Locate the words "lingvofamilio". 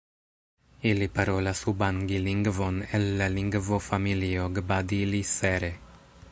3.35-4.51